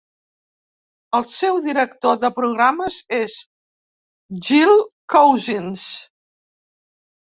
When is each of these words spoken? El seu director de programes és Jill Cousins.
El 1.17 1.25
seu 1.31 1.59
director 1.65 2.17
de 2.25 2.33
programes 2.39 2.99
és 3.21 3.39
Jill 4.51 4.77
Cousins. 5.19 5.89